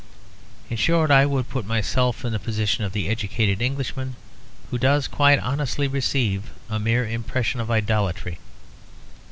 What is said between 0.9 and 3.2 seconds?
I would put myself in the position of the